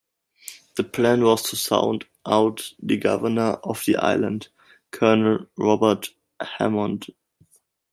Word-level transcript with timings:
The 0.77 0.83
plan 0.83 1.23
was 1.23 1.43
to 1.51 1.55
sound 1.55 2.05
out 2.25 2.73
the 2.81 2.97
governor 2.97 3.59
of 3.63 3.85
the 3.85 3.97
island, 3.97 4.47
Colonel 4.89 5.45
Robert 5.57 6.09
Hammond. 6.57 7.05